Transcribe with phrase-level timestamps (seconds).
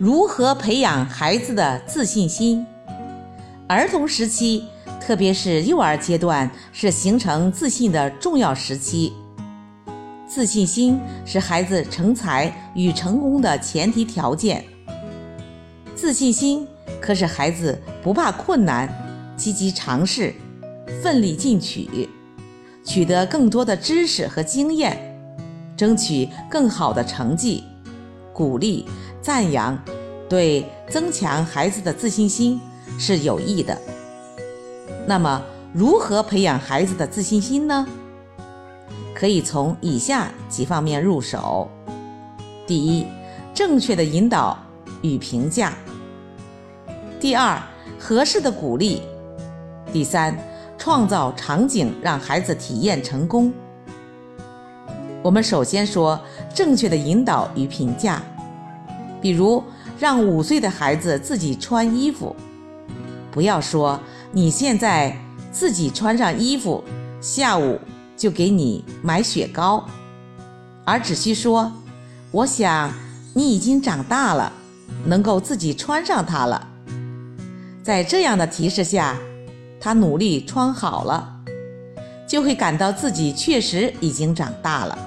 [0.00, 2.66] 如何培养孩子的自信心？
[3.68, 4.64] 儿童时期，
[4.98, 9.12] 特别是幼儿阶段，是形成自信的重要时期。
[10.26, 14.64] 自信心是孩子成才与成功的前提条件。
[15.94, 16.66] 自信心
[16.98, 18.88] 可使孩子不怕困难，
[19.36, 20.34] 积极尝试，
[21.02, 22.08] 奋力进取，
[22.82, 24.96] 取得更多的知识和经验，
[25.76, 27.64] 争取更好的成绩。
[28.40, 28.86] 鼓励。
[29.20, 29.78] 赞扬
[30.26, 32.58] 对增强孩子的自信心
[32.98, 33.76] 是有益的。
[35.06, 35.42] 那么，
[35.74, 37.86] 如何培养孩子的自信心呢？
[39.14, 41.68] 可以从以下几方面入手：
[42.66, 43.06] 第一，
[43.52, 44.56] 正确的引导
[45.02, 45.72] 与评价；
[47.20, 47.60] 第二，
[47.98, 49.02] 合适的鼓励；
[49.92, 50.34] 第三，
[50.78, 53.52] 创造场景让孩子体验成功。
[55.22, 56.18] 我们首先说
[56.54, 58.22] 正确的引导与评价。
[59.20, 59.62] 比如，
[59.98, 62.34] 让五岁的孩子自己穿衣服，
[63.30, 64.00] 不要说
[64.32, 65.14] 你现在
[65.52, 66.82] 自己穿上衣服，
[67.20, 67.78] 下午
[68.16, 69.84] 就给你买雪糕，
[70.84, 71.70] 而只需说
[72.32, 72.92] ：“我想
[73.34, 74.52] 你已经长大了，
[75.04, 76.66] 能够自己穿上它了。”
[77.84, 79.16] 在这样的提示下，
[79.80, 81.36] 他努力穿好了，
[82.26, 84.98] 就会感到自己确实已经长大了，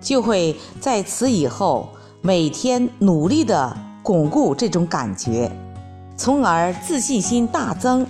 [0.00, 1.88] 就会在此以后。
[2.20, 5.48] 每天努力地巩固这种感觉，
[6.16, 8.04] 从而自信心大增。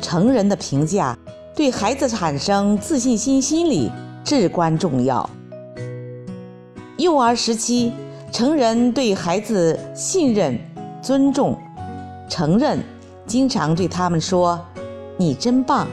[0.00, 1.18] 成人的评价
[1.54, 3.90] 对孩子产生自信心心理
[4.22, 5.28] 至关重要。
[6.96, 7.92] 幼儿时期，
[8.30, 10.56] 成人对孩子信任、
[11.02, 11.58] 尊重、
[12.28, 12.78] 承认，
[13.26, 14.58] 经常对他们说
[15.18, 15.88] ：“你真棒。”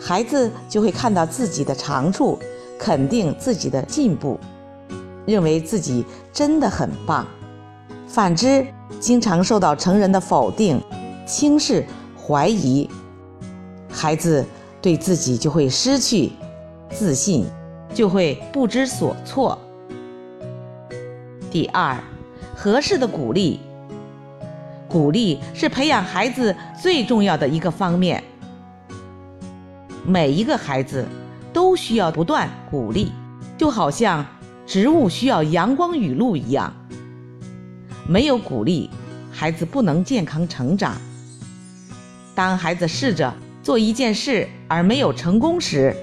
[0.00, 2.38] 孩子就会看到自己的长处，
[2.78, 4.38] 肯定自己的进步。
[5.26, 7.26] 认为自己真的很棒，
[8.06, 8.66] 反之，
[9.00, 10.78] 经常受到成人的否定、
[11.26, 11.82] 轻视、
[12.14, 12.90] 怀疑，
[13.88, 14.44] 孩子
[14.82, 16.30] 对自己就会失去
[16.90, 17.46] 自信，
[17.94, 19.58] 就会不知所措。
[21.50, 21.96] 第二，
[22.54, 23.60] 合适的鼓励，
[24.86, 28.22] 鼓励是培养孩子最重要的一个方面。
[30.04, 31.06] 每一个孩子
[31.54, 33.10] 都需要不断鼓励，
[33.56, 34.26] 就好像。
[34.66, 36.72] 植物需要阳光雨露一样，
[38.08, 38.88] 没有鼓励，
[39.30, 40.96] 孩子不能健康成长。
[42.34, 43.30] 当孩子试着
[43.62, 45.94] 做一件事而没有成功时，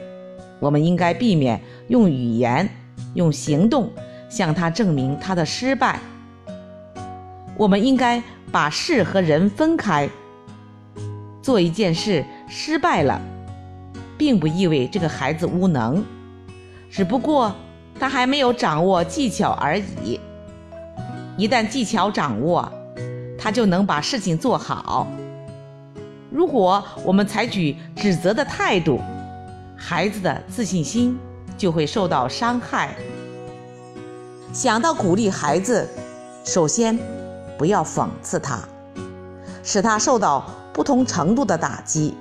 [0.59, 2.69] 我们应该避免用语言、
[3.15, 3.91] 用行动
[4.29, 5.99] 向他证明他的失败。
[7.57, 10.07] 我们应该把事和人分开。
[11.41, 13.19] 做一件事失败了，
[14.21, 16.05] 并不意味这个孩子无能，
[16.91, 17.51] 只不过。
[17.99, 20.19] 他还没有掌握技巧而已。
[21.37, 22.71] 一旦技巧掌握，
[23.37, 25.07] 他就能把事情做好。
[26.29, 28.99] 如果我们采取指责的态度，
[29.75, 31.17] 孩子的自信心
[31.57, 32.95] 就会受到伤害。
[34.53, 35.87] 想到鼓励孩子，
[36.43, 36.97] 首先
[37.57, 38.59] 不要讽刺他，
[39.63, 42.13] 使他受到不同程度的打击；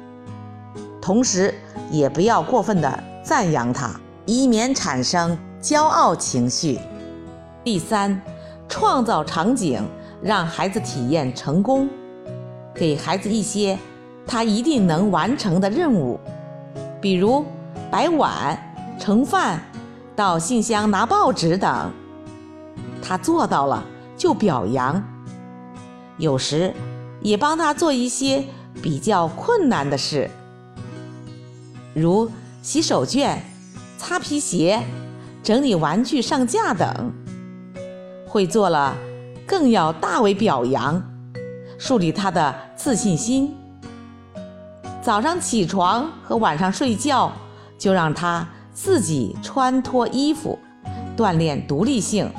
[1.01, 1.55] 同时，
[1.91, 5.37] 也不要过分的赞扬他，以免产生。
[5.61, 6.79] 骄傲情绪。
[7.63, 8.19] 第三，
[8.67, 9.87] 创造场景，
[10.23, 11.87] 让孩子体验成功，
[12.75, 13.79] 给孩子一些
[14.27, 16.19] 他一定能完成的任务，
[16.99, 17.45] 比如
[17.91, 18.59] 摆碗、
[18.99, 19.63] 盛饭、
[20.17, 21.93] 到信箱拿报纸等。
[23.03, 23.85] 他做到了
[24.17, 25.05] 就表扬，
[26.17, 26.73] 有时
[27.21, 28.43] 也帮他做一些
[28.81, 30.31] 比较困难的事，
[31.95, 32.31] 如
[32.63, 33.37] 洗手绢、
[33.99, 34.83] 擦皮鞋。
[35.43, 37.11] 整理玩具上架等，
[38.29, 38.95] 会做了，
[39.47, 41.03] 更要大为表扬，
[41.79, 43.57] 树立他的自信心。
[45.01, 47.33] 早上起床和晚上睡觉，
[47.79, 50.59] 就让他自己穿脱衣服，
[51.17, 52.31] 锻炼独立性。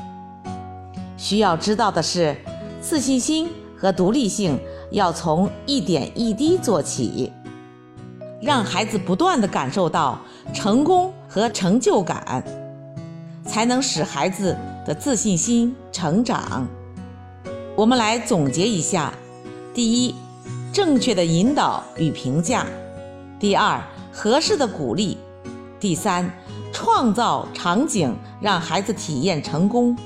[1.18, 2.38] 需要知道的是，
[2.80, 4.60] 自信心和独立性
[4.92, 7.34] 要从一点一滴做起，
[8.42, 10.20] 让孩子不断的感受到
[10.54, 12.44] 成功和成就感。
[13.44, 14.56] 才能使孩子
[14.86, 16.66] 的自信心成长。
[17.76, 19.12] 我们来总结一下：
[19.74, 20.16] 第一，
[20.72, 22.64] 正确的引导与评价；
[23.40, 23.82] 第二，
[24.14, 25.18] 合适的鼓励；
[25.80, 26.32] 第三，
[26.72, 29.98] 创造场景让孩子体验成功。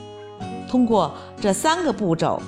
[0.67, 2.41] 通过这三个步骤，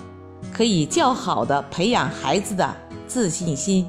[0.52, 2.76] 可以较好的培养孩子的
[3.08, 3.86] 自信心。